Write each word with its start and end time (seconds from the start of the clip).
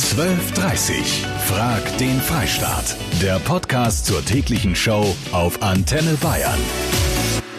1230. 0.00 1.26
Frag 1.46 1.98
den 1.98 2.18
Freistaat. 2.22 2.96
Der 3.20 3.38
Podcast 3.38 4.06
zur 4.06 4.24
täglichen 4.24 4.74
Show 4.74 5.14
auf 5.30 5.62
Antenne 5.62 6.14
Bayern. 6.22 6.58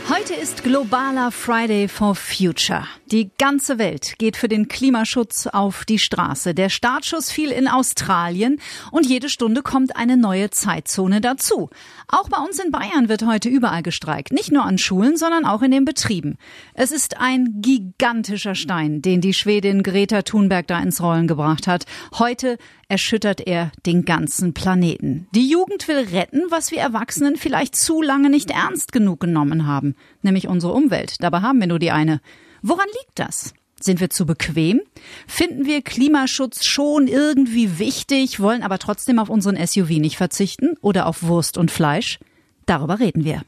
Heute 0.09 0.33
ist 0.33 0.63
globaler 0.63 1.31
Friday 1.31 1.87
for 1.87 2.15
Future. 2.15 2.85
Die 3.11 3.29
ganze 3.37 3.77
Welt 3.77 4.13
geht 4.19 4.37
für 4.37 4.47
den 4.47 4.69
Klimaschutz 4.69 5.45
auf 5.45 5.83
die 5.83 5.99
Straße. 5.99 6.53
Der 6.53 6.69
Startschuss 6.69 7.29
fiel 7.29 7.51
in 7.51 7.67
Australien 7.67 8.61
und 8.89 9.05
jede 9.05 9.27
Stunde 9.27 9.63
kommt 9.63 9.97
eine 9.97 10.15
neue 10.15 10.49
Zeitzone 10.49 11.19
dazu. 11.19 11.69
Auch 12.07 12.29
bei 12.29 12.37
uns 12.37 12.57
in 12.59 12.71
Bayern 12.71 13.09
wird 13.09 13.25
heute 13.25 13.49
überall 13.49 13.83
gestreikt. 13.83 14.31
Nicht 14.31 14.53
nur 14.53 14.63
an 14.63 14.77
Schulen, 14.77 15.17
sondern 15.17 15.43
auch 15.43 15.61
in 15.61 15.71
den 15.71 15.83
Betrieben. 15.83 16.37
Es 16.73 16.91
ist 16.91 17.17
ein 17.19 17.55
gigantischer 17.61 18.55
Stein, 18.55 19.01
den 19.01 19.19
die 19.19 19.33
Schwedin 19.33 19.83
Greta 19.83 20.21
Thunberg 20.21 20.67
da 20.67 20.79
ins 20.79 21.01
Rollen 21.01 21.27
gebracht 21.27 21.67
hat. 21.67 21.83
Heute 22.17 22.57
erschüttert 22.87 23.41
er 23.45 23.73
den 23.85 24.05
ganzen 24.05 24.53
Planeten. 24.53 25.27
Die 25.35 25.49
Jugend 25.49 25.89
will 25.89 26.07
retten, 26.13 26.43
was 26.49 26.71
wir 26.71 26.79
Erwachsenen 26.79 27.35
vielleicht 27.35 27.75
zu 27.75 28.01
lange 28.01 28.29
nicht 28.29 28.51
ernst 28.51 28.93
genug 28.93 29.19
genommen 29.19 29.67
haben, 29.67 29.95
nämlich 30.21 30.47
unsere 30.47 30.71
Umwelt. 30.71 31.15
Dabei 31.19 31.41
haben 31.41 31.59
wir 31.59 31.67
nur 31.67 31.79
die 31.79 31.91
eine. 31.91 32.21
Woran 32.61 32.87
liegt 32.87 33.17
das? 33.17 33.53
Sind 33.79 33.99
wir 33.99 34.11
zu 34.11 34.27
bequem? 34.27 34.81
Finden 35.25 35.65
wir 35.65 35.81
Klimaschutz 35.81 36.63
schon 36.63 37.07
irgendwie 37.07 37.79
wichtig, 37.79 38.39
wollen 38.39 38.61
aber 38.61 38.77
trotzdem 38.77 39.17
auf 39.17 39.29
unseren 39.29 39.57
SUV 39.65 39.89
nicht 39.97 40.17
verzichten 40.17 40.77
oder 40.81 41.07
auf 41.07 41.23
Wurst 41.23 41.57
und 41.57 41.71
Fleisch? 41.71 42.19
Darüber 42.67 42.99
reden 42.99 43.25
wir. 43.25 43.41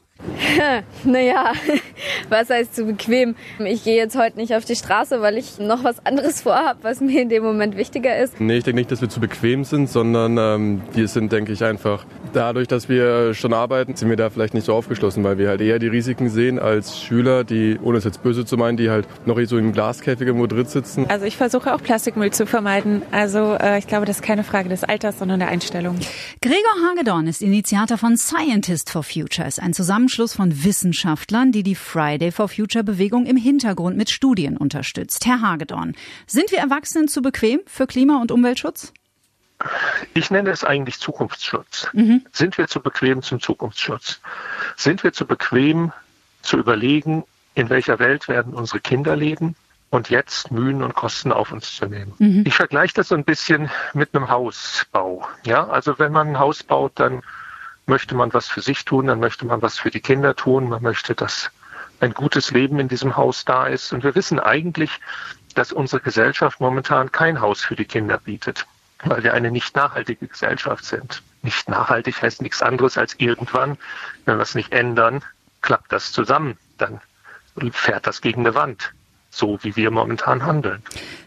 naja, 1.04 1.52
was 2.28 2.50
heißt 2.50 2.74
zu 2.74 2.86
bequem? 2.86 3.36
Ich 3.60 3.84
gehe 3.84 3.96
jetzt 3.96 4.16
heute 4.16 4.36
nicht 4.36 4.54
auf 4.54 4.64
die 4.64 4.74
Straße, 4.74 5.20
weil 5.20 5.38
ich 5.38 5.58
noch 5.58 5.84
was 5.84 6.04
anderes 6.04 6.42
vorhabe, 6.42 6.80
was 6.82 7.00
mir 7.00 7.22
in 7.22 7.28
dem 7.28 7.44
Moment 7.44 7.76
wichtiger 7.76 8.16
ist. 8.18 8.40
Nee, 8.40 8.56
ich 8.56 8.64
denke 8.64 8.80
nicht, 8.80 8.90
dass 8.90 9.00
wir 9.00 9.08
zu 9.08 9.20
bequem 9.20 9.64
sind, 9.64 9.88
sondern 9.88 10.36
ähm, 10.38 10.82
wir 10.92 11.06
sind, 11.06 11.30
denke 11.30 11.52
ich, 11.52 11.62
einfach 11.62 12.06
dadurch, 12.34 12.68
dass 12.68 12.88
wir 12.88 13.34
schon 13.34 13.52
arbeiten, 13.52 13.96
sind 13.96 14.08
wir 14.08 14.16
da 14.16 14.30
vielleicht 14.30 14.54
nicht 14.54 14.64
so 14.64 14.74
aufgeschlossen, 14.74 15.24
weil 15.24 15.38
wir 15.38 15.48
halt 15.48 15.60
eher 15.60 15.78
die 15.78 15.88
Risiken 15.88 16.28
sehen 16.28 16.58
als 16.58 17.00
Schüler, 17.00 17.44
die, 17.44 17.78
ohne 17.82 17.98
es 17.98 18.04
jetzt 18.04 18.22
böse 18.22 18.44
zu 18.44 18.56
meinen, 18.56 18.76
die 18.76 18.90
halt 18.90 19.06
noch 19.26 19.38
so 19.44 19.58
im 19.58 19.72
Glaskäfig 19.72 20.26
irgendwo 20.26 20.46
drin 20.46 20.66
sitzen. 20.66 21.06
Also 21.08 21.26
ich 21.26 21.36
versuche 21.36 21.74
auch 21.74 21.82
Plastikmüll 21.82 22.30
zu 22.30 22.46
vermeiden. 22.46 23.02
Also 23.10 23.54
äh, 23.54 23.78
ich 23.78 23.86
glaube, 23.86 24.06
das 24.06 24.16
ist 24.16 24.22
keine 24.22 24.44
Frage 24.44 24.68
des 24.68 24.84
Alters, 24.84 25.18
sondern 25.18 25.40
der 25.40 25.48
Einstellung. 25.48 25.98
Gregor 26.40 26.88
Hagedorn 26.88 27.26
ist 27.26 27.42
Initiator 27.42 27.98
von 27.98 28.16
Scientist 28.16 28.90
for 28.90 29.02
Futures, 29.02 29.58
ein 29.58 29.72
Zusammenschluss 29.72 30.34
von 30.34 30.64
Wissenschaftlern, 30.64 31.52
die 31.52 31.62
die 31.62 31.74
Friday 31.74 32.32
for 32.32 32.48
Future 32.48 32.84
Bewegung 32.84 33.26
im 33.26 33.36
Hintergrund 33.36 33.96
mit 33.96 34.10
Studien 34.10 34.56
unterstützt. 34.56 35.26
Herr 35.26 35.40
Hagedorn, 35.40 35.94
sind 36.26 36.50
wir 36.50 36.58
Erwachsenen 36.58 37.08
zu 37.08 37.22
bequem 37.22 37.60
für 37.66 37.86
Klima- 37.86 38.20
und 38.20 38.32
Umweltschutz? 38.32 38.92
Ich 40.14 40.30
nenne 40.30 40.50
es 40.50 40.64
eigentlich 40.64 40.98
Zukunftsschutz. 40.98 41.88
Mhm. 41.92 42.24
Sind 42.32 42.58
wir 42.58 42.68
zu 42.68 42.80
bequem 42.80 43.22
zum 43.22 43.40
Zukunftsschutz? 43.40 44.20
Sind 44.76 45.02
wir 45.04 45.12
zu 45.12 45.26
bequem 45.26 45.92
zu 46.42 46.58
überlegen, 46.58 47.24
in 47.54 47.70
welcher 47.70 47.98
Welt 47.98 48.28
werden 48.28 48.52
unsere 48.52 48.80
Kinder 48.80 49.16
leben 49.16 49.56
und 49.90 50.10
jetzt 50.10 50.50
Mühen 50.50 50.82
und 50.82 50.94
Kosten 50.94 51.32
auf 51.32 51.52
uns 51.52 51.76
zu 51.76 51.86
nehmen? 51.86 52.14
Mhm. 52.18 52.44
Ich 52.46 52.54
vergleiche 52.54 52.94
das 52.94 53.08
so 53.08 53.14
ein 53.14 53.24
bisschen 53.24 53.70
mit 53.92 54.14
einem 54.14 54.28
Hausbau. 54.28 55.26
Ja, 55.44 55.68
also 55.68 55.98
wenn 55.98 56.12
man 56.12 56.28
ein 56.28 56.38
Haus 56.38 56.62
baut, 56.62 56.92
dann 56.96 57.22
möchte 57.86 58.14
man 58.14 58.32
was 58.34 58.48
für 58.48 58.60
sich 58.60 58.84
tun, 58.84 59.06
dann 59.06 59.20
möchte 59.20 59.46
man 59.46 59.62
was 59.62 59.78
für 59.78 59.90
die 59.90 60.00
Kinder 60.00 60.34
tun, 60.34 60.68
man 60.68 60.82
möchte, 60.82 61.14
dass 61.14 61.50
ein 62.00 62.12
gutes 62.12 62.50
Leben 62.50 62.80
in 62.80 62.88
diesem 62.88 63.16
Haus 63.16 63.44
da 63.44 63.66
ist. 63.66 63.92
Und 63.92 64.04
wir 64.04 64.14
wissen 64.14 64.40
eigentlich, 64.40 65.00
dass 65.54 65.72
unsere 65.72 66.02
Gesellschaft 66.02 66.60
momentan 66.60 67.12
kein 67.12 67.40
Haus 67.40 67.62
für 67.62 67.76
die 67.76 67.84
Kinder 67.84 68.18
bietet 68.18 68.66
weil 69.02 69.22
wir 69.22 69.34
eine 69.34 69.50
nicht 69.50 69.74
nachhaltige 69.76 70.26
Gesellschaft 70.28 70.84
sind. 70.84 71.22
Nicht 71.42 71.68
nachhaltig 71.68 72.22
heißt 72.22 72.42
nichts 72.42 72.62
anderes 72.62 72.96
als 72.96 73.14
irgendwann, 73.18 73.76
wenn 74.24 74.38
wir 74.38 74.42
es 74.42 74.54
nicht 74.54 74.72
ändern, 74.72 75.22
klappt 75.60 75.92
das 75.92 76.12
zusammen. 76.12 76.56
Dann 76.78 77.00
fährt 77.72 78.06
das 78.06 78.20
gegen 78.20 78.40
eine 78.40 78.54
Wand 78.54 78.92
so 79.34 79.58
wie 79.62 79.76
wir 79.76 79.90
momentan 79.90 80.44
handeln. 80.44 80.82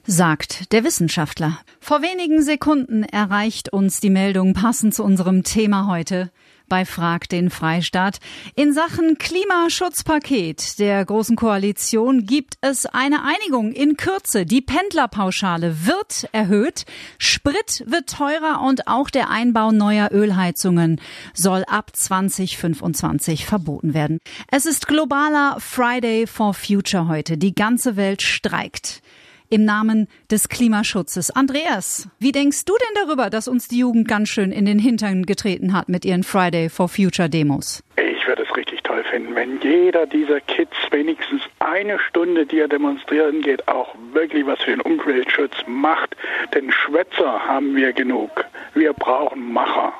Sagt 0.05 0.71
der 0.71 0.83
Wissenschaftler. 0.83 1.59
Vor 1.79 2.01
wenigen 2.01 2.41
Sekunden 2.41 3.03
erreicht 3.03 3.69
uns 3.69 3.99
die 3.99 4.09
Meldung 4.09 4.53
passend 4.53 4.95
zu 4.95 5.03
unserem 5.03 5.43
Thema 5.43 5.87
heute 5.87 6.31
bei 6.67 6.85
Frag 6.85 7.29
den 7.29 7.49
Freistaat. 7.49 8.19
In 8.55 8.73
Sachen 8.73 9.17
Klimaschutzpaket 9.17 10.79
der 10.79 11.03
Großen 11.05 11.35
Koalition 11.35 12.25
gibt 12.25 12.55
es 12.61 12.85
eine 12.85 13.23
Einigung 13.23 13.71
in 13.71 13.97
Kürze. 13.97 14.45
Die 14.45 14.61
Pendlerpauschale 14.61 15.85
wird 15.85 16.29
erhöht, 16.31 16.85
Sprit 17.17 17.83
wird 17.87 18.09
teurer 18.09 18.61
und 18.61 18.87
auch 18.87 19.09
der 19.09 19.29
Einbau 19.29 19.71
neuer 19.71 20.09
Ölheizungen 20.11 20.99
soll 21.33 21.63
ab 21.67 21.91
2025 21.95 23.45
verboten 23.45 23.93
werden. 23.93 24.19
Es 24.51 24.65
ist 24.65 24.87
globaler 24.87 25.57
Friday 25.59 26.27
for 26.27 26.53
Future 26.53 27.07
heute. 27.07 27.37
Die 27.37 27.55
ganze 27.55 27.95
Welt 27.95 28.21
streikt 28.21 29.01
im 29.49 29.65
Namen 29.65 30.07
des 30.31 30.49
Klimaschutzes. 30.49 31.31
Andreas, 31.31 32.09
wie 32.19 32.31
denkst 32.31 32.65
du 32.65 32.73
denn 32.73 33.05
darüber, 33.05 33.29
dass 33.29 33.47
uns 33.47 33.67
die 33.67 33.79
Jugend 33.79 34.07
ganz 34.07 34.29
schön 34.29 34.51
in 34.51 34.65
den 34.65 34.79
Hintern 34.79 35.25
getreten 35.25 35.73
hat 35.73 35.89
mit 35.89 36.05
ihren 36.05 36.23
Friday 36.23 36.69
for 36.69 36.87
Future 36.87 37.29
Demos? 37.29 37.83
Ich 37.97 38.27
würde 38.27 38.43
es 38.43 38.55
richtig 38.55 38.83
toll 38.83 39.03
finden, 39.03 39.35
wenn 39.35 39.59
jeder 39.61 40.05
dieser 40.05 40.41
Kids 40.41 40.75
wenigstens 40.91 41.41
eine 41.59 41.99
Stunde, 41.99 42.45
die 42.45 42.59
er 42.59 42.67
demonstrieren 42.67 43.41
geht, 43.41 43.67
auch 43.67 43.95
wirklich 44.13 44.45
was 44.45 44.59
für 44.61 44.71
den 44.71 44.81
Umweltschutz 44.81 45.55
macht. 45.65 46.15
Denn 46.53 46.71
Schwätzer 46.71 47.45
haben 47.45 47.75
wir 47.75 47.93
genug. 47.93 48.45
Wir 48.73 48.93
brauchen 48.93 49.53
Macher. 49.53 49.93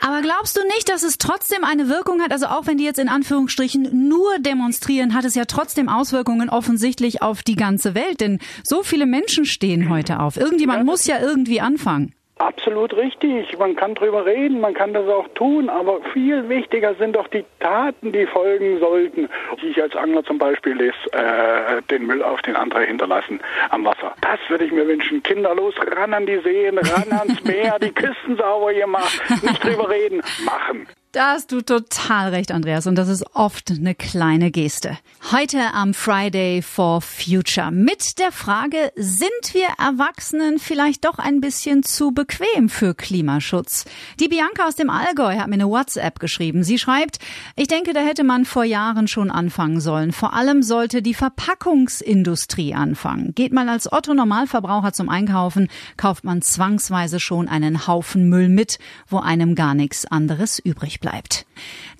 Aber 0.00 0.22
glaubst 0.22 0.56
du 0.56 0.60
nicht, 0.74 0.88
dass 0.88 1.02
es 1.02 1.18
trotzdem 1.18 1.64
eine 1.64 1.88
Wirkung 1.88 2.20
hat? 2.20 2.32
Also 2.32 2.46
auch 2.46 2.66
wenn 2.66 2.78
die 2.78 2.84
jetzt 2.84 2.98
in 2.98 3.08
Anführungsstrichen 3.08 4.08
nur 4.08 4.38
demonstrieren, 4.38 5.14
hat 5.14 5.24
es 5.24 5.34
ja 5.34 5.44
trotzdem 5.44 5.88
Auswirkungen 5.88 6.48
offensichtlich 6.48 7.22
auf 7.22 7.42
die 7.42 7.56
ganze 7.56 7.94
Welt. 7.94 8.20
Denn 8.20 8.38
so 8.64 8.82
viele 8.82 9.06
Menschen 9.06 9.44
stehen 9.44 9.88
heute 9.88 10.20
auf. 10.20 10.36
Irgendjemand 10.36 10.78
ja, 10.80 10.84
muss 10.84 11.06
ja 11.06 11.20
irgendwie 11.20 11.60
anfangen. 11.60 12.14
Absolut 12.38 12.94
richtig. 12.94 13.58
Man 13.58 13.76
kann 13.76 13.94
drüber 13.94 14.26
reden, 14.26 14.60
man 14.60 14.74
kann 14.74 14.92
das 14.92 15.08
auch 15.08 15.26
tun, 15.34 15.70
aber 15.70 16.02
viel 16.12 16.50
wichtiger 16.50 16.94
sind 16.96 17.16
doch 17.16 17.28
die 17.28 17.46
Taten, 17.60 18.12
die 18.12 18.26
folgen 18.26 18.78
sollten. 18.78 19.30
Ich 19.62 19.80
als 19.80 19.96
Angler 19.96 20.22
zum 20.22 20.36
Beispiel 20.36 20.74
lese 20.74 20.94
äh, 21.12 21.80
den 21.90 22.06
Müll 22.06 22.22
auf 22.22 22.42
den 22.42 22.54
anderen 22.54 22.84
hinterlassen 22.84 23.40
am 23.70 23.86
Wasser. 23.86 24.14
Das 24.20 24.38
würde 24.48 24.66
ich 24.66 24.72
mir 24.72 24.86
wünschen. 24.86 25.22
Kinderlos 25.22 25.74
ran 25.78 26.12
an 26.12 26.26
die 26.26 26.38
Seen, 26.40 26.76
ran 26.76 27.10
ans 27.10 27.42
Meer, 27.42 27.78
die 27.80 27.92
Küsten 27.92 28.36
sauber 28.36 28.74
gemacht. 28.74 29.18
Nicht 29.42 29.64
drüber 29.64 29.88
reden, 29.88 30.20
machen. 30.44 30.86
Da 31.16 31.30
hast 31.30 31.50
du 31.50 31.62
total 31.62 32.28
recht, 32.28 32.52
Andreas. 32.52 32.86
Und 32.86 32.96
das 32.96 33.08
ist 33.08 33.24
oft 33.32 33.70
eine 33.70 33.94
kleine 33.94 34.50
Geste. 34.50 34.98
Heute 35.32 35.72
am 35.72 35.94
Friday 35.94 36.60
for 36.60 37.00
Future 37.00 37.70
mit 37.70 38.18
der 38.18 38.32
Frage, 38.32 38.92
sind 38.96 39.30
wir 39.52 39.68
Erwachsenen 39.78 40.58
vielleicht 40.58 41.06
doch 41.06 41.18
ein 41.18 41.40
bisschen 41.40 41.82
zu 41.84 42.12
bequem 42.12 42.68
für 42.68 42.94
Klimaschutz? 42.94 43.86
Die 44.20 44.28
Bianca 44.28 44.66
aus 44.66 44.76
dem 44.76 44.90
Allgäu 44.90 45.38
hat 45.38 45.48
mir 45.48 45.54
eine 45.54 45.70
WhatsApp 45.70 46.20
geschrieben. 46.20 46.62
Sie 46.64 46.78
schreibt, 46.78 47.18
ich 47.56 47.68
denke, 47.68 47.94
da 47.94 48.00
hätte 48.00 48.22
man 48.22 48.44
vor 48.44 48.64
Jahren 48.64 49.08
schon 49.08 49.30
anfangen 49.30 49.80
sollen. 49.80 50.12
Vor 50.12 50.34
allem 50.34 50.62
sollte 50.62 51.00
die 51.00 51.14
Verpackungsindustrie 51.14 52.74
anfangen. 52.74 53.34
Geht 53.34 53.54
man 53.54 53.70
als 53.70 53.90
Otto 53.90 54.12
Normalverbraucher 54.12 54.92
zum 54.92 55.08
Einkaufen, 55.08 55.68
kauft 55.96 56.24
man 56.24 56.42
zwangsweise 56.42 57.20
schon 57.20 57.48
einen 57.48 57.86
Haufen 57.86 58.28
Müll 58.28 58.50
mit, 58.50 58.78
wo 59.08 59.18
einem 59.18 59.54
gar 59.54 59.72
nichts 59.72 60.04
anderes 60.04 60.58
übrig 60.58 61.00
bleibt 61.00 61.05
bleibt. 61.06 61.46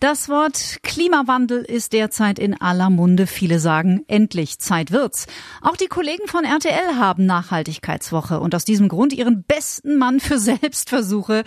Das 0.00 0.28
Wort 0.28 0.78
Klimawandel 0.82 1.62
ist 1.62 1.92
derzeit 1.92 2.40
in 2.40 2.60
aller 2.60 2.90
Munde. 2.90 3.28
Viele 3.28 3.60
sagen, 3.60 4.04
endlich 4.08 4.58
Zeit 4.58 4.90
wird's. 4.90 5.26
Auch 5.62 5.76
die 5.76 5.86
Kollegen 5.86 6.26
von 6.26 6.44
RTL 6.44 6.96
haben 6.96 7.24
Nachhaltigkeitswoche 7.24 8.40
und 8.40 8.54
aus 8.54 8.64
diesem 8.64 8.88
Grund 8.88 9.12
ihren 9.12 9.44
besten 9.44 9.96
Mann 9.96 10.18
für 10.18 10.38
Selbstversuche, 10.38 11.44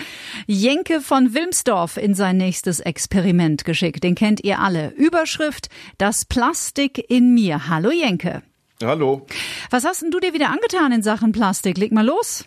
Jenke 0.48 1.02
von 1.02 1.34
Wilmsdorf, 1.34 1.98
in 1.98 2.16
sein 2.16 2.38
nächstes 2.38 2.80
Experiment 2.80 3.66
geschickt. 3.66 4.04
Den 4.04 4.16
kennt 4.16 4.44
ihr 4.44 4.60
alle. 4.60 4.92
Überschrift, 4.92 5.68
das 5.98 6.24
Plastik 6.26 7.12
in 7.12 7.34
mir. 7.34 7.68
Hallo 7.68 7.92
Jenke. 7.92 8.42
Hallo. 8.82 9.28
Was 9.70 9.84
hast 9.84 10.02
denn 10.02 10.12
du 10.12 10.20
dir 10.22 10.34
wieder 10.34 10.50
angetan 10.50 10.94
in 10.94 11.04
Sachen 11.04 11.34
Plastik? 11.34 11.78
Leg 11.78 11.92
mal 11.92 12.06
los. 12.06 12.46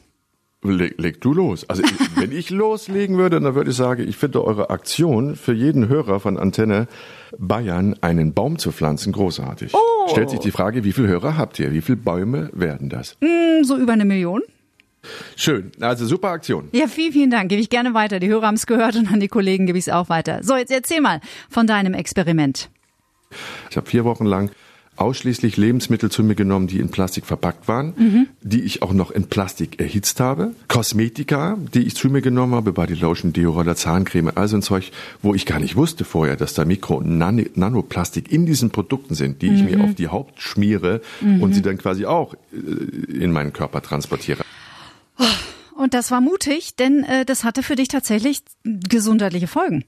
Leg, 0.65 0.95
leg 0.99 1.21
du 1.21 1.35
los. 1.35 1.69
Also 1.69 1.83
ich, 1.83 1.93
wenn 2.17 2.31
ich 2.31 2.51
loslegen 2.51 3.19
würde, 3.19 3.41
dann 3.41 3.55
würde 3.57 3.71
ich 3.71 3.77
sagen, 3.77 4.07
ich 4.09 4.17
finde 4.17 4.45
eure 4.45 4.71
Aktion 4.71 5.35
für 5.35 5.53
jeden 5.53 5.89
Hörer 5.89 6.21
von 6.21 6.39
Antenne 6.39 6.87
Bayern 7.37 7.97
einen 8.01 8.33
Baum 8.33 8.59
zu 8.59 8.71
pflanzen 8.71 9.13
großartig. 9.13 9.75
Oh. 9.75 10.09
Stellt 10.09 10.31
sich 10.31 10.39
die 10.39 10.53
Frage, 10.53 10.85
wie 10.85 10.93
viele 10.93 11.09
Hörer 11.09 11.37
habt 11.37 11.59
ihr? 11.59 11.73
Wie 11.73 11.81
viele 11.81 11.97
Bäume 11.97 12.51
werden 12.53 12.89
das? 12.89 13.17
Mm, 13.21 13.65
so 13.65 13.77
über 13.77 13.93
eine 13.93 14.05
Million. 14.05 14.43
Schön, 15.35 15.73
also 15.81 16.07
super 16.07 16.29
Aktion. 16.29 16.69
Ja, 16.71 16.87
vielen, 16.87 17.13
vielen 17.13 17.31
Dank. 17.31 17.49
Gebe 17.49 17.61
ich 17.61 17.69
gerne 17.69 17.93
weiter. 17.93 18.21
Die 18.21 18.29
Hörer 18.29 18.47
haben 18.47 18.55
es 18.55 18.67
gehört 18.67 18.95
und 18.95 19.11
an 19.13 19.19
die 19.19 19.27
Kollegen 19.27 19.67
gebe 19.67 19.79
ich 19.79 19.89
es 19.89 19.93
auch 19.93 20.09
weiter. 20.09 20.45
So, 20.45 20.55
jetzt 20.55 20.71
erzähl 20.71 21.01
mal 21.01 21.21
von 21.51 21.67
deinem 21.67 21.95
Experiment. 21.95 22.71
Ich 23.69 23.77
habe 23.77 23.89
vier 23.89 24.05
Wochen 24.05 24.27
lang 24.27 24.51
ausschließlich 24.97 25.57
Lebensmittel 25.57 26.11
zu 26.11 26.23
mir 26.23 26.35
genommen, 26.35 26.67
die 26.67 26.79
in 26.79 26.91
Plastik 26.91 27.27
verpackt 27.27 27.67
waren, 27.67 27.95
mhm. 27.97 28.29
die 28.43 28.63
ich 28.63 28.83
auch 28.83 28.93
noch 28.93 29.11
in 29.11 29.25
Plastik 29.25 29.81
erhitzt 29.81 30.21
habe. 30.21 30.53
Kosmetika, 30.69 31.59
die 31.75 31.83
ich 31.83 31.97
zu 31.97 32.09
mir 32.09 32.21
genommen 32.21 32.55
habe, 32.55 32.73
Body 32.73 32.95
Lotion, 32.95 33.33
Deo 33.33 33.59
oder 33.59 33.75
Zahncreme, 33.75 34.33
also 34.35 34.57
ein 34.57 34.63
Zeug, 34.63 34.93
wo 35.23 35.35
ich 35.35 35.47
gar 35.47 35.61
nicht 35.61 35.77
wusste 35.77 36.05
vorher, 36.05 36.37
dass 36.37 36.55
da 36.55 36.65
Mikro- 36.65 36.97
und 36.97 37.19
Nan 37.19 37.47
Nanoplastik 37.55 38.31
in 38.31 38.47
diesen 38.47 38.71
Produkten 38.71 39.15
sind, 39.15 39.43
die 39.43 39.51
mhm. 39.51 39.57
ich 39.57 39.63
mir 39.65 39.85
auf 39.85 39.95
die 39.95 40.09
Haut 40.09 40.29
schmiere 40.37 41.01
mhm. 41.21 41.43
und 41.43 41.55
sie 41.55 41.63
dann 41.63 41.79
quasi 41.79 42.05
auch 42.07 42.35
äh, 42.53 42.57
in 43.13 43.33
meinen 43.33 43.53
Körper 43.53 43.83
transportiere. 43.83 44.43
Und 45.75 45.95
das 45.95 46.11
war 46.11 46.21
mutig, 46.21 46.77
denn 46.77 47.03
äh, 47.05 47.25
das 47.25 47.45
hatte 47.45 47.63
für 47.63 47.77
dich 47.77 47.89
tatsächlich 47.89 48.43
gesundheitliche 48.63 49.49
Folgen. 49.49 49.85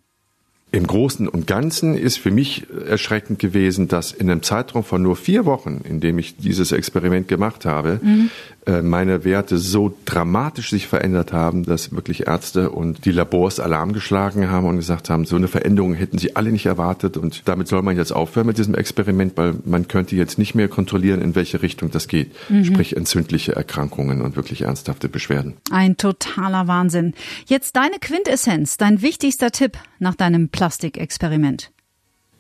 Im 0.74 0.88
Großen 0.88 1.28
und 1.28 1.46
Ganzen 1.46 1.96
ist 1.96 2.18
für 2.18 2.32
mich 2.32 2.66
erschreckend 2.88 3.38
gewesen, 3.38 3.86
dass 3.86 4.10
in 4.10 4.28
einem 4.28 4.42
Zeitraum 4.42 4.82
von 4.82 5.02
nur 5.02 5.14
vier 5.14 5.44
Wochen, 5.44 5.82
in 5.88 6.00
dem 6.00 6.18
ich 6.18 6.36
dieses 6.36 6.72
Experiment 6.72 7.28
gemacht 7.28 7.64
habe, 7.64 8.00
mhm. 8.02 8.30
Äh, 8.66 8.80
meine 8.80 9.24
Werte 9.24 9.58
so 9.58 9.94
dramatisch 10.06 10.70
sich 10.70 10.86
verändert 10.86 11.32
haben, 11.32 11.64
dass 11.64 11.92
wirklich 11.92 12.26
Ärzte 12.26 12.70
und 12.70 13.04
die 13.04 13.10
Labors 13.10 13.60
Alarm 13.60 13.92
geschlagen 13.92 14.50
haben 14.50 14.66
und 14.66 14.76
gesagt 14.76 15.10
haben, 15.10 15.26
so 15.26 15.36
eine 15.36 15.48
Veränderung 15.48 15.92
hätten 15.92 16.16
sie 16.16 16.34
alle 16.34 16.50
nicht 16.50 16.64
erwartet 16.64 17.18
und 17.18 17.42
damit 17.44 17.68
soll 17.68 17.82
man 17.82 17.96
jetzt 17.96 18.12
aufhören 18.12 18.46
mit 18.46 18.56
diesem 18.56 18.74
Experiment, 18.74 19.36
weil 19.36 19.54
man 19.66 19.86
könnte 19.86 20.16
jetzt 20.16 20.38
nicht 20.38 20.54
mehr 20.54 20.68
kontrollieren, 20.68 21.20
in 21.20 21.34
welche 21.34 21.60
Richtung 21.60 21.90
das 21.90 22.08
geht. 22.08 22.32
Mhm. 22.48 22.64
Sprich 22.64 22.96
entzündliche 22.96 23.54
Erkrankungen 23.54 24.22
und 24.22 24.36
wirklich 24.36 24.62
ernsthafte 24.62 25.10
Beschwerden. 25.10 25.54
Ein 25.70 25.98
totaler 25.98 26.66
Wahnsinn. 26.66 27.12
Jetzt 27.46 27.76
deine 27.76 27.98
Quintessenz, 28.00 28.78
dein 28.78 29.02
wichtigster 29.02 29.50
Tipp 29.50 29.76
nach 29.98 30.14
deinem 30.14 30.48
Plastikexperiment. 30.48 31.70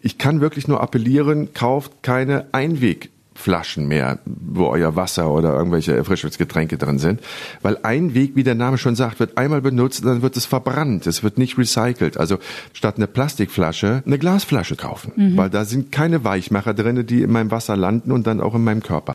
Ich 0.00 0.16
kann 0.16 0.40
wirklich 0.40 0.68
nur 0.68 0.80
appellieren, 0.80 1.52
kauft 1.52 2.02
keine 2.02 2.46
Einweg 2.52 3.10
Flaschen 3.34 3.86
mehr, 3.86 4.18
wo 4.24 4.66
euer 4.66 4.96
Wasser 4.96 5.30
oder 5.30 5.54
irgendwelche 5.54 5.94
Erfrischungsgetränke 5.94 6.78
drin 6.78 6.98
sind. 6.98 7.20
Weil 7.62 7.78
ein 7.82 8.14
Weg, 8.14 8.36
wie 8.36 8.44
der 8.44 8.54
Name 8.54 8.78
schon 8.78 8.94
sagt, 8.94 9.20
wird 9.20 9.36
einmal 9.36 9.60
benutzt, 9.60 10.04
dann 10.04 10.22
wird 10.22 10.36
es 10.36 10.46
verbrannt. 10.46 11.06
Es 11.06 11.22
wird 11.22 11.38
nicht 11.38 11.58
recycelt. 11.58 12.16
Also 12.16 12.38
statt 12.72 12.96
eine 12.96 13.06
Plastikflasche 13.06 14.02
eine 14.06 14.18
Glasflasche 14.18 14.76
kaufen. 14.76 15.12
Mhm. 15.16 15.36
Weil 15.36 15.50
da 15.50 15.64
sind 15.64 15.92
keine 15.92 16.24
Weichmacher 16.24 16.74
drin, 16.74 17.06
die 17.06 17.22
in 17.22 17.32
meinem 17.32 17.50
Wasser 17.50 17.76
landen 17.76 18.12
und 18.12 18.26
dann 18.26 18.40
auch 18.40 18.54
in 18.54 18.64
meinem 18.64 18.82
Körper. 18.82 19.14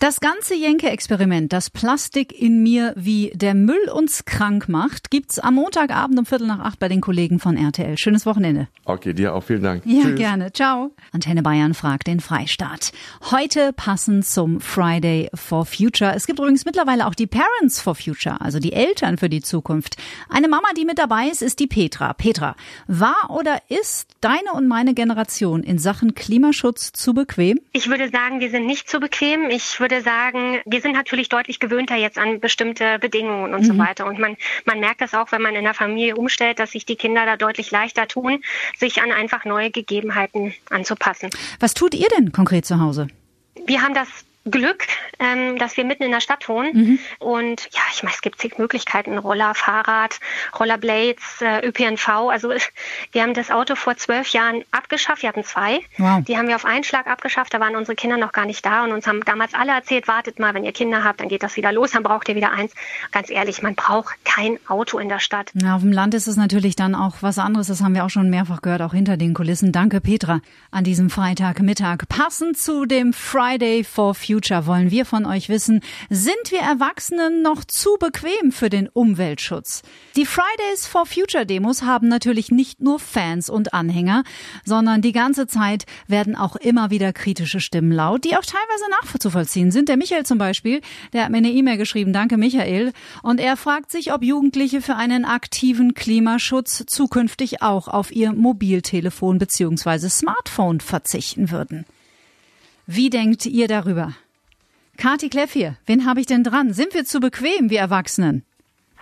Das 0.00 0.20
ganze 0.20 0.54
Jenke-Experiment, 0.54 1.52
das 1.52 1.70
Plastik 1.70 2.38
in 2.38 2.62
mir 2.62 2.92
wie 2.96 3.30
der 3.34 3.54
Müll 3.54 3.88
uns 3.94 4.24
krank 4.24 4.68
macht, 4.68 5.10
gibt's 5.10 5.38
am 5.38 5.54
Montagabend 5.54 6.18
um 6.18 6.26
Viertel 6.26 6.48
nach 6.48 6.58
acht 6.58 6.78
bei 6.78 6.88
den 6.88 7.00
Kollegen 7.00 7.38
von 7.38 7.56
RTL. 7.56 7.96
Schönes 7.96 8.26
Wochenende. 8.26 8.68
Okay, 8.84 9.14
dir 9.14 9.34
auch 9.34 9.42
vielen 9.42 9.62
Dank. 9.62 9.82
Ja, 9.86 10.02
Tschüss. 10.02 10.16
gerne. 10.16 10.52
Ciao. 10.52 10.90
Antenne 11.12 11.42
Bayern 11.42 11.74
fragt 11.74 12.06
den 12.08 12.20
Freistaat. 12.20 12.92
Heute 13.30 13.43
passend 13.76 14.26
zum 14.26 14.60
Friday 14.60 15.28
for 15.34 15.66
Future. 15.66 16.14
Es 16.14 16.26
gibt 16.26 16.38
übrigens 16.38 16.64
mittlerweile 16.64 17.06
auch 17.06 17.14
die 17.14 17.26
Parents 17.26 17.80
for 17.80 17.94
Future, 17.94 18.40
also 18.40 18.58
die 18.58 18.72
Eltern 18.72 19.18
für 19.18 19.28
die 19.28 19.42
Zukunft. 19.42 19.96
Eine 20.30 20.48
Mama, 20.48 20.68
die 20.76 20.84
mit 20.84 20.98
dabei 20.98 21.26
ist, 21.26 21.42
ist 21.42 21.60
die 21.60 21.66
Petra. 21.66 22.14
Petra, 22.14 22.56
war 22.86 23.28
oder 23.28 23.60
ist 23.68 24.08
deine 24.22 24.52
und 24.54 24.66
meine 24.66 24.94
Generation 24.94 25.62
in 25.62 25.78
Sachen 25.78 26.14
Klimaschutz 26.14 26.92
zu 26.92 27.12
bequem? 27.12 27.60
Ich 27.72 27.88
würde 27.88 28.08
sagen, 28.08 28.40
wir 28.40 28.50
sind 28.50 28.64
nicht 28.66 28.88
zu 28.88 28.98
bequem. 28.98 29.50
Ich 29.50 29.78
würde 29.78 30.00
sagen, 30.00 30.60
wir 30.64 30.80
sind 30.80 30.92
natürlich 30.92 31.28
deutlich 31.28 31.60
gewöhnter 31.60 31.96
jetzt 31.96 32.16
an 32.16 32.40
bestimmte 32.40 32.98
Bedingungen 32.98 33.52
und 33.52 33.60
mhm. 33.60 33.66
so 33.66 33.78
weiter. 33.78 34.06
Und 34.06 34.18
man, 34.18 34.36
man 34.64 34.80
merkt 34.80 35.02
das 35.02 35.12
auch, 35.12 35.32
wenn 35.32 35.42
man 35.42 35.54
in 35.54 35.64
der 35.64 35.74
Familie 35.74 36.16
umstellt, 36.16 36.58
dass 36.58 36.72
sich 36.72 36.86
die 36.86 36.96
Kinder 36.96 37.26
da 37.26 37.36
deutlich 37.36 37.70
leichter 37.70 38.08
tun, 38.08 38.42
sich 38.78 39.02
an 39.02 39.12
einfach 39.12 39.44
neue 39.44 39.70
Gegebenheiten 39.70 40.54
anzupassen. 40.70 41.28
Was 41.60 41.74
tut 41.74 41.94
ihr 41.94 42.08
denn 42.16 42.32
konkret 42.32 42.64
zu 42.64 42.80
Hause? 42.80 43.08
Wir 43.66 43.82
haben 43.82 43.94
das 43.94 44.08
Glück, 44.50 44.86
ähm, 45.18 45.58
dass 45.58 45.76
wir 45.76 45.84
mitten 45.84 46.02
in 46.02 46.10
der 46.10 46.20
Stadt 46.20 46.48
wohnen. 46.48 46.70
Mhm. 46.74 46.98
Und 47.18 47.68
ja, 47.72 47.80
ich 47.92 48.02
meine, 48.02 48.14
es 48.14 48.20
gibt 48.20 48.40
zig 48.40 48.58
Möglichkeiten. 48.58 49.16
Roller, 49.16 49.54
Fahrrad, 49.54 50.20
Rollerblades, 50.58 51.40
äh, 51.40 51.66
ÖPNV. 51.66 52.08
Also 52.30 52.50
wir 53.12 53.22
haben 53.22 53.34
das 53.34 53.50
Auto 53.50 53.74
vor 53.74 53.96
zwölf 53.96 54.28
Jahren 54.28 54.62
abgeschafft. 54.70 55.22
Wir 55.22 55.30
hatten 55.30 55.44
zwei. 55.44 55.80
Wow. 55.96 56.22
Die 56.24 56.36
haben 56.36 56.48
wir 56.48 56.56
auf 56.56 56.66
einen 56.66 56.84
Schlag 56.84 57.06
abgeschafft. 57.06 57.54
Da 57.54 57.60
waren 57.60 57.74
unsere 57.74 57.94
Kinder 57.94 58.18
noch 58.18 58.32
gar 58.32 58.44
nicht 58.44 58.64
da 58.66 58.84
und 58.84 58.92
uns 58.92 59.06
haben 59.06 59.24
damals 59.24 59.54
alle 59.54 59.72
erzählt, 59.72 60.08
wartet 60.08 60.38
mal, 60.38 60.52
wenn 60.52 60.64
ihr 60.64 60.72
Kinder 60.72 61.04
habt, 61.04 61.20
dann 61.20 61.28
geht 61.28 61.42
das 61.42 61.56
wieder 61.56 61.72
los, 61.72 61.92
dann 61.92 62.02
braucht 62.02 62.28
ihr 62.28 62.36
wieder 62.36 62.52
eins. 62.52 62.72
Ganz 63.12 63.30
ehrlich, 63.30 63.62
man 63.62 63.74
braucht 63.74 64.16
kein 64.24 64.58
Auto 64.68 64.98
in 64.98 65.08
der 65.08 65.20
Stadt. 65.20 65.50
Ja, 65.54 65.76
auf 65.76 65.82
dem 65.82 65.92
Land 65.92 66.14
ist 66.14 66.26
es 66.26 66.36
natürlich 66.36 66.76
dann 66.76 66.94
auch 66.94 67.16
was 67.20 67.38
anderes. 67.38 67.68
Das 67.68 67.82
haben 67.82 67.94
wir 67.94 68.04
auch 68.04 68.10
schon 68.10 68.28
mehrfach 68.28 68.60
gehört, 68.60 68.82
auch 68.82 68.92
hinter 68.92 69.16
den 69.16 69.32
Kulissen. 69.32 69.72
Danke, 69.72 70.00
Petra, 70.00 70.40
an 70.70 70.84
diesem 70.84 71.08
Freitagmittag. 71.08 72.08
Passend 72.08 72.58
zu 72.58 72.84
dem 72.84 73.12
Friday 73.12 73.84
for 73.84 74.14
Future 74.14 74.33
Future 74.34 74.66
wollen 74.66 74.90
wir 74.90 75.04
von 75.04 75.26
euch 75.26 75.48
wissen, 75.48 75.80
sind 76.10 76.50
wir 76.50 76.58
Erwachsenen 76.58 77.40
noch 77.40 77.64
zu 77.64 77.96
bequem 78.00 78.50
für 78.50 78.68
den 78.68 78.88
Umweltschutz? 78.88 79.82
Die 80.16 80.26
Fridays 80.26 80.88
for 80.88 81.06
Future 81.06 81.46
Demos 81.46 81.82
haben 81.82 82.08
natürlich 82.08 82.50
nicht 82.50 82.80
nur 82.80 82.98
Fans 82.98 83.48
und 83.48 83.72
Anhänger, 83.72 84.24
sondern 84.64 85.02
die 85.02 85.12
ganze 85.12 85.46
Zeit 85.46 85.86
werden 86.08 86.34
auch 86.34 86.56
immer 86.56 86.90
wieder 86.90 87.12
kritische 87.12 87.60
Stimmen 87.60 87.92
laut, 87.92 88.24
die 88.24 88.36
auch 88.36 88.44
teilweise 88.44 88.90
nachzuvollziehen 89.02 89.70
sind. 89.70 89.88
Der 89.88 89.96
Michael 89.96 90.26
zum 90.26 90.38
Beispiel, 90.38 90.80
der 91.12 91.22
hat 91.22 91.30
mir 91.30 91.36
eine 91.36 91.52
E-Mail 91.52 91.76
geschrieben, 91.76 92.12
danke 92.12 92.36
Michael, 92.36 92.92
und 93.22 93.38
er 93.38 93.56
fragt 93.56 93.92
sich, 93.92 94.12
ob 94.12 94.24
Jugendliche 94.24 94.82
für 94.82 94.96
einen 94.96 95.24
aktiven 95.24 95.94
Klimaschutz 95.94 96.86
zukünftig 96.86 97.62
auch 97.62 97.86
auf 97.86 98.10
ihr 98.10 98.32
Mobiltelefon 98.32 99.38
bzw. 99.38 100.08
Smartphone 100.08 100.80
verzichten 100.80 101.52
würden. 101.52 101.86
Wie 102.88 103.10
denkt 103.10 103.46
ihr 103.46 103.68
darüber? 103.68 104.12
Kati 104.96 105.28
Kleff 105.28 105.52
hier. 105.52 105.76
Wen 105.86 106.06
habe 106.06 106.20
ich 106.20 106.26
denn 106.26 106.44
dran? 106.44 106.72
Sind 106.72 106.94
wir 106.94 107.04
zu 107.04 107.20
bequem, 107.20 107.70
wir 107.70 107.80
Erwachsenen? 107.80 108.44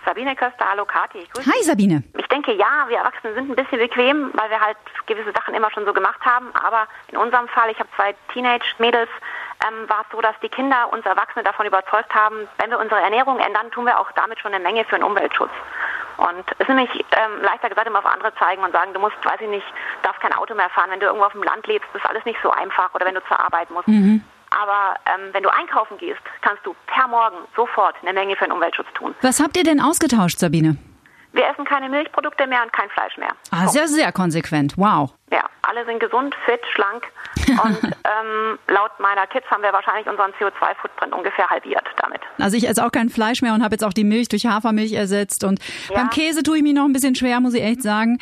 Sabine 0.05 0.35
Köster, 0.35 0.65
hallo 0.69 0.85
Kati. 0.85 1.25
Hi 1.45 1.63
Sabine. 1.63 2.03
Ich 2.17 2.27
denke, 2.27 2.51
ja, 2.53 2.85
wir 2.89 2.97
Erwachsenen 2.97 3.35
sind 3.35 3.49
ein 3.49 3.55
bisschen 3.55 3.79
bequem, 3.79 4.31
weil 4.33 4.49
wir 4.49 4.59
halt 4.59 4.77
gewisse 5.05 5.31
Sachen 5.31 5.53
immer 5.53 5.71
schon 5.71 5.85
so 5.85 5.93
gemacht 5.93 6.19
haben. 6.25 6.53
Aber 6.55 6.87
in 7.09 7.17
unserem 7.17 7.47
Fall, 7.47 7.69
ich 7.71 7.79
habe 7.79 7.87
zwei 7.95 8.13
Teenage-Mädels, 8.33 9.09
ähm, 9.65 9.87
war 9.87 10.01
es 10.01 10.07
so, 10.11 10.19
dass 10.19 10.35
die 10.41 10.49
Kinder 10.49 10.91
uns 10.91 11.05
Erwachsene 11.05 11.43
davon 11.43 11.65
überzeugt 11.65 12.13
haben, 12.13 12.47
wenn 12.57 12.69
wir 12.69 12.79
unsere 12.79 12.99
Ernährung 12.99 13.39
ändern, 13.39 13.71
tun 13.71 13.85
wir 13.85 13.97
auch 13.97 14.11
damit 14.11 14.39
schon 14.39 14.53
eine 14.53 14.61
Menge 14.61 14.83
für 14.83 14.95
den 14.95 15.03
Umweltschutz. 15.03 15.51
Und 16.17 16.45
es 16.51 16.59
ist 16.59 16.67
nämlich 16.67 16.91
ähm, 16.91 17.41
leichter 17.41 17.69
gesagt, 17.69 17.87
immer 17.87 17.99
auf 17.99 18.05
andere 18.05 18.35
zeigen 18.35 18.61
und 18.61 18.71
sagen, 18.71 18.93
du 18.93 18.99
musst, 18.99 19.15
weiß 19.23 19.39
ich 19.39 19.49
nicht, 19.49 19.65
darfst 20.03 20.21
kein 20.21 20.33
Auto 20.33 20.53
mehr 20.53 20.69
fahren, 20.69 20.91
wenn 20.91 20.99
du 20.99 21.05
irgendwo 21.05 21.25
auf 21.25 21.31
dem 21.31 21.43
Land 21.43 21.65
lebst, 21.67 21.87
ist 21.93 22.05
alles 22.05 22.25
nicht 22.25 22.39
so 22.43 22.51
einfach 22.51 22.93
oder 22.93 23.05
wenn 23.05 23.15
du 23.15 23.23
zur 23.23 23.39
Arbeit 23.39 23.71
musst. 23.71 23.87
Mhm. 23.87 24.23
Aber 24.61 24.95
ähm, 25.05 25.29
wenn 25.33 25.43
du 25.43 25.49
einkaufen 25.49 25.97
gehst, 25.97 26.21
kannst 26.41 26.65
du 26.65 26.75
per 26.87 27.07
Morgen 27.07 27.37
sofort 27.55 27.95
eine 28.01 28.13
Menge 28.13 28.35
für 28.35 28.45
den 28.45 28.51
Umweltschutz 28.51 28.87
tun. 28.93 29.15
Was 29.21 29.39
habt 29.39 29.57
ihr 29.57 29.63
denn 29.63 29.81
ausgetauscht, 29.81 30.37
Sabine? 30.39 30.77
Wir 31.31 31.47
essen 31.47 31.65
keine 31.65 31.89
Milchprodukte 31.89 32.45
mehr 32.45 32.61
und 32.61 32.71
kein 32.71 32.89
Fleisch 32.91 33.17
mehr. 33.17 33.31
Ah, 33.49 33.67
sehr, 33.67 33.87
sehr 33.87 34.11
konsequent. 34.11 34.75
Wow. 34.77 35.15
Ja, 35.31 35.49
alle 35.63 35.83
sind 35.85 35.99
gesund, 35.99 36.35
fit, 36.45 36.61
schlank. 36.75 37.11
Und 37.61 37.83
ähm, 37.83 38.59
laut 38.67 38.99
meiner 38.99 39.27
Kids 39.27 39.45
haben 39.49 39.63
wir 39.63 39.73
wahrscheinlich 39.73 40.07
unseren 40.07 40.31
CO2-Footprint 40.31 41.13
ungefähr 41.13 41.49
halbiert 41.49 41.85
damit. 42.01 42.21
Also 42.39 42.57
ich 42.57 42.67
esse 42.67 42.85
auch 42.85 42.91
kein 42.91 43.09
Fleisch 43.09 43.41
mehr 43.41 43.53
und 43.53 43.63
habe 43.63 43.73
jetzt 43.73 43.83
auch 43.83 43.93
die 43.93 44.03
Milch 44.03 44.29
durch 44.29 44.45
Hafermilch 44.45 44.93
ersetzt. 44.93 45.43
Und 45.43 45.59
ja. 45.89 45.95
beim 45.95 46.09
Käse 46.09 46.43
tue 46.43 46.57
ich 46.57 46.63
mich 46.63 46.73
noch 46.73 46.85
ein 46.85 46.93
bisschen 46.93 47.15
schwer, 47.15 47.39
muss 47.39 47.53
ich 47.53 47.63
echt 47.63 47.81
sagen. 47.81 48.17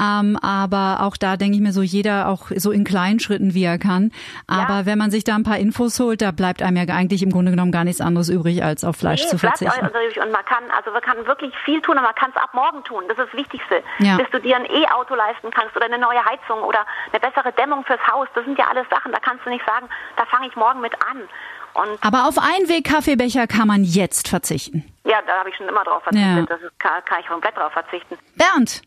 Ähm, 0.00 0.38
aber 0.42 0.98
auch 1.02 1.16
da 1.16 1.36
denke 1.36 1.56
ich 1.56 1.62
mir 1.62 1.72
so, 1.72 1.82
jeder 1.82 2.28
auch 2.28 2.50
so 2.56 2.70
in 2.70 2.84
kleinen 2.84 3.20
Schritten, 3.20 3.54
wie 3.54 3.64
er 3.64 3.78
kann. 3.78 4.10
Aber 4.46 4.80
ja. 4.80 4.86
wenn 4.86 4.98
man 4.98 5.10
sich 5.10 5.24
da 5.24 5.34
ein 5.34 5.42
paar 5.42 5.58
Infos 5.58 5.98
holt, 6.00 6.22
da 6.22 6.30
bleibt 6.30 6.62
einem 6.62 6.76
ja 6.76 6.94
eigentlich 6.94 7.22
im 7.22 7.30
Grunde 7.30 7.50
genommen 7.50 7.72
gar 7.72 7.84
nichts 7.84 8.00
anderes 8.00 8.28
übrig, 8.28 8.62
als 8.64 8.84
auf 8.84 8.96
Fleisch 8.96 9.22
nee, 9.24 9.28
zu 9.28 9.38
verzichten. 9.38 9.86
Und 9.86 10.32
man 10.32 10.44
kann, 10.44 10.64
also 10.76 10.90
man 10.92 11.02
kann 11.02 11.24
wirklich 11.26 11.52
viel 11.64 11.80
tun, 11.82 11.98
aber 11.98 12.08
man 12.08 12.14
kann 12.14 12.30
es 12.34 12.42
ab 12.42 12.50
morgen 12.54 12.82
tun. 12.84 13.04
Das 13.08 13.18
ist 13.18 13.28
das 13.28 13.38
Wichtigste. 13.38 13.82
Ja. 13.98 14.16
Bis 14.16 14.28
du 14.30 14.40
dir 14.40 14.56
ein 14.56 14.64
E-Auto 14.64 15.14
leisten 15.14 15.50
kannst 15.50 15.76
oder 15.76 15.86
eine 15.86 15.98
neue 15.98 16.24
Heizung 16.24 16.62
oder 16.62 16.84
eine 17.12 17.20
bessere 17.20 17.52
Dämmung 17.52 17.84
fürs 17.84 18.00
Haus. 18.10 18.28
Das 18.34 18.44
sind 18.44 18.58
ja 18.58 18.68
alles 18.72 18.88
Sachen, 18.90 19.12
da 19.12 19.18
kannst 19.18 19.44
du 19.44 19.50
nicht 19.50 19.64
sagen, 19.66 19.88
da 20.16 20.24
fange 20.26 20.48
ich 20.48 20.56
morgen 20.56 20.80
mit 20.80 20.94
an. 21.06 21.28
Und 21.74 21.98
Aber 22.02 22.28
auf 22.28 22.36
Einweg-Kaffeebecher 22.38 23.46
kann 23.46 23.68
man 23.68 23.84
jetzt 23.84 24.28
verzichten. 24.28 24.84
Ja, 25.04 25.20
da 25.26 25.38
habe 25.38 25.50
ich 25.50 25.56
schon 25.56 25.68
immer 25.68 25.84
drauf 25.84 26.02
verzichtet. 26.02 26.36
Ja. 26.36 26.56
Das 26.56 26.60
ist, 26.60 26.78
kann, 26.78 27.04
kann 27.04 27.20
ich 27.20 27.26
komplett 27.26 27.56
drauf 27.56 27.72
verzichten. 27.72 28.18
Bernd, 28.36 28.82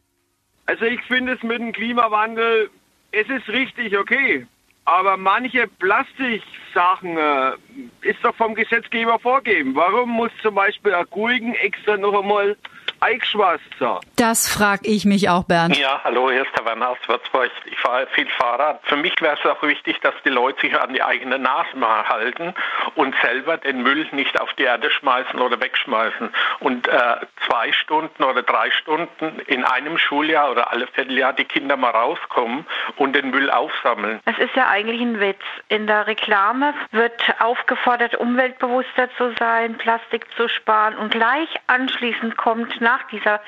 also 0.68 0.86
ich 0.86 1.02
finde 1.04 1.34
es 1.34 1.44
mit 1.44 1.60
dem 1.60 1.72
Klimawandel, 1.74 2.70
es 3.12 3.28
ist 3.30 3.48
richtig 3.50 3.98
okay. 3.98 4.48
Aber 4.88 5.18
manche 5.18 5.68
Plastiksachen 5.68 7.18
äh, 7.18 7.54
ist 8.02 8.24
doch 8.24 8.36
vom 8.36 8.54
Gesetzgeber 8.54 9.18
vorgegeben. 9.18 9.74
Warum 9.74 10.12
muss 10.12 10.30
zum 10.44 10.54
Beispiel 10.54 10.94
ein 10.94 11.06
Gurken 11.10 11.56
extra 11.56 11.98
noch 11.98 12.22
einmal 12.22 12.56
Eichschwasser? 13.00 14.00
Das 14.16 14.48
frag 14.48 14.82
ich 14.84 15.06
mich 15.06 15.30
auch, 15.30 15.44
Bernd. 15.44 15.78
Ja, 15.78 16.02
hallo, 16.04 16.32
hier 16.32 16.44
ist 16.44 16.58
der 16.58 16.66
Werner 16.66 16.90
aus 16.90 16.98
Würzburg. 17.08 17.52
Ich 17.66 17.78
fahre 17.80 18.08
viel 18.14 18.28
Fahrrad. 18.30 18.80
Für 18.84 18.96
mich 18.96 19.14
wäre 19.22 19.38
es 19.38 19.46
auch 19.50 19.62
wichtig, 19.64 20.00
dass 20.02 20.14
die 20.24 20.30
Leute 20.30 20.62
sich 20.62 20.80
an 20.80 20.94
die 20.94 21.04
eigene 21.04 21.38
Nase 21.40 21.76
mal 21.76 22.08
halten 22.08 22.54
und 22.96 23.16
selber 23.22 23.58
den 23.58 23.84
Müll 23.84 24.08
nicht 24.12 24.40
auf 24.40 24.54
die 24.54 24.64
Erde 24.64 24.90
schmeißen 24.90 25.40
oder 25.40 25.60
wegschmeißen. 25.60 26.30
Und 26.60 26.88
äh, 26.88 27.16
zwei 27.48 27.72
Stunden 27.72 28.24
oder 28.24 28.44
drei 28.44 28.72
Stunden 28.72 29.40
in 29.48 29.64
einem 29.64 29.98
Schuljahr 29.98 30.52
oder 30.52 30.72
alle 30.72 30.88
Vierteljahr 30.88 31.34
die 31.34 31.46
Kinder 31.46 31.78
mal 31.78 31.92
rauskommen 31.92 32.66
und 32.98 33.14
den 33.16 33.32
Müll 33.32 33.50
aufsammeln. 33.50 34.20
Es 34.26 34.38
ist 34.38 34.56
ja 34.56 34.68
eigentlich 34.68 35.02
ein 35.02 35.20
Witz. 35.20 35.42
In 35.70 35.88
der 35.88 36.08
Reklame 36.08 36.74
wird 36.92 37.22
aufgefordert, 37.40 38.16
umweltbewusster 38.16 39.10
zu 39.18 39.34
sein, 39.40 39.78
Plastik 39.78 40.26
zu 40.36 40.48
sparen 40.48 40.96
und 40.96 41.12
gleich 41.12 41.50
anschließend 41.68 42.38
kommt 42.38 42.82
nach 42.86 43.04
dieser 43.08 43.42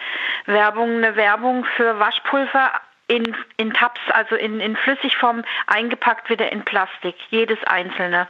Werbung 0.48 0.98
eine 0.98 1.16
Werbung 1.16 1.64
für 1.78 2.00
Waschpulver 2.00 2.72
in, 3.08 3.24
in 3.56 3.72
Tabs, 3.72 4.02
also 4.10 4.36
in, 4.36 4.60
in 4.60 4.76
Flüssigform 4.76 5.44
eingepackt 5.68 6.30
wieder 6.30 6.52
in 6.52 6.66
Plastik, 6.66 7.16
jedes 7.30 7.64
einzelne. 7.64 8.28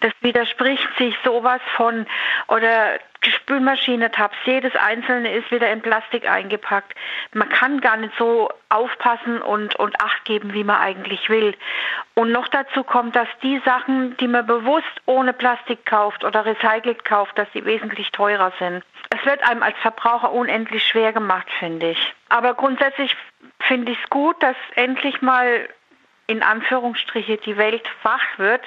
Das 0.00 0.12
widerspricht 0.20 0.88
sich 0.98 1.16
sowas 1.24 1.60
von. 1.76 2.06
Oder 2.48 2.98
Spülmaschine, 3.20 4.10
Tabs, 4.10 4.36
jedes 4.44 4.74
einzelne 4.76 5.34
ist 5.34 5.50
wieder 5.50 5.70
in 5.72 5.82
Plastik 5.82 6.28
eingepackt. 6.28 6.94
Man 7.32 7.48
kann 7.48 7.80
gar 7.80 7.96
nicht 7.96 8.12
so 8.16 8.48
aufpassen 8.68 9.42
und, 9.42 9.74
und 9.76 10.00
Acht 10.00 10.24
geben, 10.24 10.54
wie 10.54 10.62
man 10.62 10.80
eigentlich 10.80 11.28
will. 11.28 11.56
Und 12.14 12.30
noch 12.30 12.48
dazu 12.48 12.84
kommt, 12.84 13.16
dass 13.16 13.28
die 13.42 13.60
Sachen, 13.64 14.16
die 14.18 14.28
man 14.28 14.46
bewusst 14.46 14.86
ohne 15.06 15.32
Plastik 15.32 15.84
kauft 15.84 16.24
oder 16.24 16.44
recycelt 16.46 17.04
kauft, 17.04 17.36
dass 17.38 17.48
sie 17.52 17.64
wesentlich 17.64 18.12
teurer 18.12 18.52
sind. 18.58 18.84
Es 19.10 19.24
wird 19.26 19.42
einem 19.48 19.62
als 19.62 19.76
Verbraucher 19.78 20.32
unendlich 20.32 20.86
schwer 20.86 21.12
gemacht, 21.12 21.48
finde 21.58 21.90
ich. 21.90 22.14
Aber 22.28 22.54
grundsätzlich 22.54 23.16
finde 23.60 23.92
ich 23.92 23.98
es 24.02 24.10
gut, 24.10 24.40
dass 24.42 24.56
endlich 24.74 25.22
mal 25.22 25.68
in 26.26 26.42
Anführungsstriche 26.42 27.38
die 27.38 27.56
Welt 27.56 27.88
wach 28.02 28.38
wird 28.38 28.64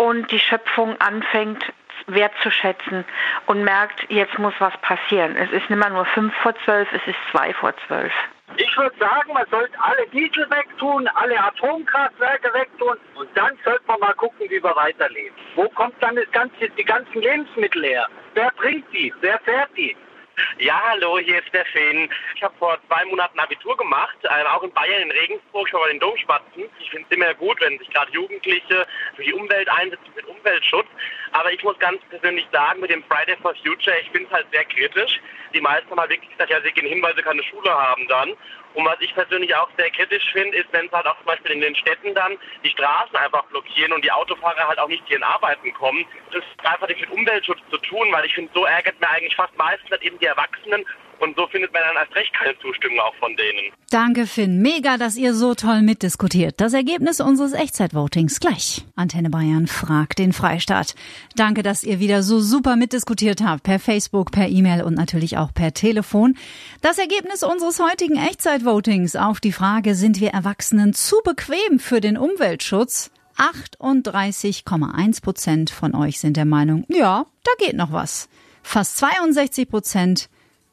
und 0.00 0.30
die 0.30 0.38
Schöpfung 0.38 0.98
anfängt 0.98 1.62
wertzuschätzen 2.06 3.04
und 3.46 3.62
merkt, 3.62 4.06
jetzt 4.08 4.38
muss 4.38 4.54
was 4.58 4.72
passieren. 4.78 5.36
Es 5.36 5.50
ist 5.52 5.68
nicht 5.68 5.78
mehr 5.78 5.90
nur 5.90 6.06
fünf 6.06 6.34
vor 6.36 6.54
zwölf, 6.64 6.88
es 6.92 7.06
ist 7.06 7.18
zwei 7.30 7.52
vor 7.52 7.74
zwölf. 7.86 8.12
Ich 8.56 8.76
würde 8.78 8.96
sagen, 8.98 9.32
man 9.34 9.44
sollte 9.50 9.74
alle 9.78 10.06
Diesel 10.08 10.48
wegtun, 10.50 11.06
alle 11.14 11.38
Atomkraftwerke 11.38 12.52
wegtun 12.54 12.96
und 13.14 13.28
dann 13.34 13.52
sollte 13.62 13.82
man 13.86 14.00
mal 14.00 14.14
gucken, 14.14 14.48
wie 14.48 14.62
wir 14.62 14.74
weiterleben. 14.74 15.36
Wo 15.54 15.68
kommt 15.68 15.94
dann 16.00 16.16
das 16.16 16.30
ganze, 16.32 16.70
die 16.70 16.84
ganzen 16.84 17.20
Lebensmittel 17.20 17.84
her? 17.84 18.08
Wer 18.32 18.50
bringt 18.56 18.86
die? 18.94 19.12
Wer 19.20 19.38
fährt 19.40 19.70
die? 19.76 19.94
Ja, 20.58 20.80
hallo, 20.88 21.18
hier 21.18 21.38
ist 21.44 21.52
der 21.52 21.66
Finn. 21.66 22.08
Ich 22.34 22.42
habe 22.42 22.54
vor 22.58 22.78
zwei 22.90 23.04
Monaten 23.04 23.38
Abitur 23.38 23.76
gemacht, 23.76 24.16
äh, 24.24 24.44
auch 24.46 24.62
in 24.64 24.72
Bayern, 24.72 25.02
in 25.02 25.10
Regensburg, 25.12 25.68
schon 25.68 25.80
bei 25.80 25.88
den 25.90 26.00
Domspatzen. 26.00 26.64
Ich 26.80 26.90
finde 26.90 27.06
es 27.08 27.16
immer 27.16 27.32
gut, 27.34 27.60
wenn 27.60 27.78
sich 27.78 27.88
gerade 27.90 28.10
Jugendliche 28.10 28.86
für 29.14 29.22
die 29.22 29.32
Umwelt 29.32 29.68
einsetzen, 29.68 30.10
für 30.12 30.22
den 30.22 30.36
Umweltschutz. 30.36 30.86
Aber 31.32 31.52
ich 31.52 31.62
muss 31.62 31.78
ganz 31.78 32.02
persönlich 32.10 32.46
sagen, 32.50 32.80
mit 32.80 32.90
dem 32.90 33.04
Friday 33.04 33.36
for 33.40 33.54
Future, 33.62 33.96
ich 34.00 34.10
finde 34.10 34.26
es 34.26 34.32
halt 34.32 34.46
sehr 34.50 34.64
kritisch. 34.64 35.20
Die 35.54 35.60
meisten 35.60 35.90
haben 35.90 36.00
halt 36.00 36.10
wirklich 36.10 36.30
gesagt, 36.30 36.50
ja, 36.50 36.60
sie 36.60 36.72
gehen 36.72 36.86
hin, 36.86 37.02
weil 37.02 37.14
sie 37.14 37.22
keine 37.22 37.42
Schule 37.44 37.70
haben 37.70 38.08
dann. 38.08 38.34
Und 38.74 38.84
was 38.84 39.00
ich 39.00 39.12
persönlich 39.14 39.54
auch 39.54 39.68
sehr 39.76 39.90
kritisch 39.90 40.32
finde, 40.32 40.56
ist, 40.56 40.72
wenn 40.72 40.86
es 40.86 40.92
halt 40.92 41.06
auch 41.06 41.16
zum 41.16 41.26
Beispiel 41.26 41.52
in 41.52 41.60
den 41.60 41.74
Städten 41.74 42.14
dann 42.14 42.36
die 42.64 42.70
Straßen 42.70 43.16
einfach 43.16 43.44
blockieren 43.46 43.92
und 43.92 44.04
die 44.04 44.12
Autofahrer 44.12 44.68
halt 44.68 44.78
auch 44.78 44.88
nicht 44.88 45.02
hier 45.06 45.16
in 45.16 45.22
Arbeiten 45.24 45.72
kommen. 45.74 46.04
Das 46.32 46.42
hat 46.58 46.74
einfach 46.74 46.88
nichts 46.88 47.02
mit 47.02 47.10
Umweltschutz 47.10 47.58
zu 47.70 47.78
tun, 47.78 48.08
weil 48.12 48.24
ich 48.26 48.34
finde, 48.34 48.50
so 48.54 48.64
ärgert 48.64 49.00
mir 49.00 49.10
eigentlich 49.10 49.34
fast 49.34 49.56
meistens 49.56 49.90
halt 49.90 50.02
eben 50.02 50.18
die 50.18 50.26
Erwachsenen 50.26 50.84
und 51.20 51.36
so 51.36 51.46
findet 51.46 51.72
man 51.72 51.82
dann 51.86 51.96
erst 51.96 52.14
recht 52.14 52.32
keine 52.34 52.58
Zustimmung 52.58 52.98
auch 53.00 53.14
von 53.16 53.36
denen. 53.36 53.72
Danke, 53.90 54.26
Finn. 54.26 54.60
Mega, 54.62 54.96
dass 54.96 55.16
ihr 55.16 55.34
so 55.34 55.54
toll 55.54 55.82
mitdiskutiert. 55.82 56.60
Das 56.60 56.72
Ergebnis 56.72 57.20
unseres 57.20 57.52
Echtzeitvotings 57.52 58.40
gleich. 58.40 58.84
Antenne 58.96 59.30
Bayern 59.30 59.66
fragt 59.66 60.18
den 60.18 60.32
Freistaat. 60.32 60.94
Danke, 61.36 61.62
dass 61.62 61.84
ihr 61.84 62.00
wieder 62.00 62.22
so 62.22 62.40
super 62.40 62.76
mitdiskutiert 62.76 63.42
habt. 63.42 63.62
Per 63.62 63.78
Facebook, 63.78 64.30
per 64.32 64.48
E-Mail 64.48 64.82
und 64.82 64.94
natürlich 64.94 65.36
auch 65.36 65.52
per 65.52 65.74
Telefon. 65.74 66.36
Das 66.82 66.98
Ergebnis 66.98 67.42
unseres 67.42 67.80
heutigen 67.80 68.16
Echtzeitvotings 68.16 69.16
auf 69.16 69.40
die 69.40 69.52
Frage, 69.52 69.94
sind 69.94 70.20
wir 70.20 70.30
Erwachsenen 70.30 70.94
zu 70.94 71.16
bequem 71.24 71.78
für 71.78 72.00
den 72.00 72.16
Umweltschutz? 72.16 73.10
38,1 73.36 75.22
Prozent 75.22 75.70
von 75.70 75.94
euch 75.94 76.20
sind 76.20 76.36
der 76.36 76.44
Meinung, 76.44 76.84
ja, 76.88 77.24
da 77.42 77.64
geht 77.64 77.74
noch 77.74 77.90
was. 77.90 78.28
Fast 78.62 78.98
62 78.98 79.68
Prozent 79.68 80.28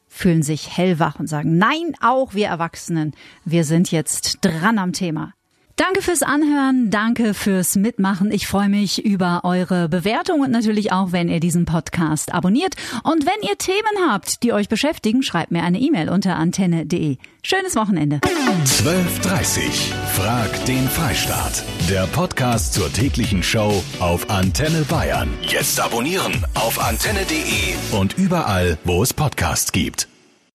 fühlen 0.07 0.43
sich 0.43 0.75
hellwach 0.77 1.19
und 1.19 1.27
sagen, 1.27 1.57
nein, 1.57 1.93
auch 2.01 2.33
wir 2.33 2.47
Erwachsenen, 2.47 3.13
wir 3.45 3.63
sind 3.63 3.91
jetzt 3.91 4.39
dran 4.41 4.79
am 4.79 4.93
Thema. 4.93 5.33
Danke 5.77 6.01
fürs 6.01 6.23
Anhören, 6.23 6.89
danke 6.89 7.35
fürs 7.35 7.75
Mitmachen. 7.75 8.31
Ich 8.31 8.47
freue 8.47 8.67
mich 8.67 9.05
über 9.05 9.41
eure 9.43 9.87
Bewertung 9.87 10.41
und 10.41 10.49
natürlich 10.49 10.91
auch, 10.91 11.11
wenn 11.11 11.29
ihr 11.29 11.39
diesen 11.39 11.65
Podcast 11.65 12.33
abonniert. 12.33 12.73
Und 13.03 13.27
wenn 13.27 13.47
ihr 13.47 13.59
Themen 13.59 14.09
habt, 14.09 14.41
die 14.41 14.53
euch 14.53 14.69
beschäftigen, 14.69 15.21
schreibt 15.21 15.51
mir 15.51 15.61
eine 15.61 15.79
E-Mail 15.79 16.09
unter 16.09 16.35
antenne.de. 16.35 17.17
Schönes 17.43 17.75
Wochenende. 17.75 18.21
12.30 18.65 19.93
Frag 20.15 20.65
den 20.65 20.89
Freistaat. 20.89 21.63
Der 21.87 22.07
Podcast 22.07 22.73
zur 22.73 22.91
täglichen 22.91 23.43
Show 23.43 23.83
auf 23.99 24.31
Antenne 24.31 24.81
Bayern. 24.89 25.29
Jetzt 25.43 25.79
abonnieren 25.79 26.43
auf 26.55 26.83
antenne.de 26.83 27.75
und 27.97 28.17
überall, 28.17 28.79
wo 28.83 29.03
es 29.03 29.13
Podcasts 29.13 29.71
gibt. 29.71 30.07